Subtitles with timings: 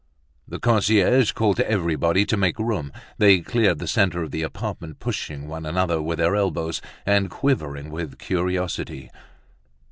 [0.47, 4.97] The concierge called to everybody to make room, they cleared the centre of the apartment,
[4.99, 9.11] pushing one another with their elbows, and quivering with curiosity.